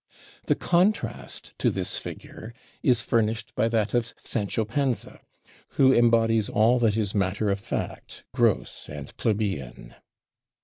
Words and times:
The 0.47 0.55
contrast 0.55 1.53
to 1.59 1.69
this 1.69 1.97
figure 1.99 2.55
is 2.81 3.03
furnished 3.03 3.53
by 3.53 3.67
that 3.67 3.93
of 3.93 4.15
Sancho 4.17 4.65
Panza, 4.65 5.21
who 5.77 5.93
embodies 5.93 6.49
all 6.49 6.79
that 6.79 6.97
is 6.97 7.13
matter 7.13 7.51
of 7.51 7.59
fact, 7.59 8.23
gross, 8.33 8.89
and 8.89 9.15
plebeian. 9.17 9.93